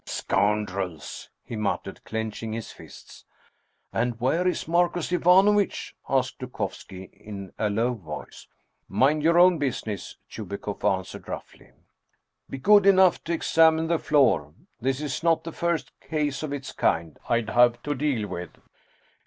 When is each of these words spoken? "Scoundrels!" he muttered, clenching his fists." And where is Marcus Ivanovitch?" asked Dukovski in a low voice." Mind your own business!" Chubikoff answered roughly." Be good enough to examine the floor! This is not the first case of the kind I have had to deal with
"Scoundrels!" 0.07 1.29
he 1.45 1.55
muttered, 1.55 2.03
clenching 2.05 2.53
his 2.53 2.71
fists." 2.71 3.23
And 3.93 4.19
where 4.19 4.47
is 4.47 4.67
Marcus 4.67 5.11
Ivanovitch?" 5.11 5.95
asked 6.09 6.39
Dukovski 6.39 7.11
in 7.13 7.53
a 7.59 7.69
low 7.69 7.93
voice." 7.93 8.47
Mind 8.89 9.21
your 9.21 9.37
own 9.37 9.59
business!" 9.59 10.17
Chubikoff 10.27 10.83
answered 10.83 11.27
roughly." 11.29 11.69
Be 12.49 12.57
good 12.57 12.87
enough 12.87 13.23
to 13.25 13.33
examine 13.33 13.89
the 13.89 13.99
floor! 13.99 14.55
This 14.79 15.01
is 15.01 15.21
not 15.21 15.43
the 15.43 15.51
first 15.51 15.91
case 15.99 16.41
of 16.41 16.49
the 16.49 16.61
kind 16.75 17.19
I 17.29 17.37
have 17.41 17.49
had 17.49 17.83
to 17.83 17.93
deal 17.93 18.27
with 18.27 18.57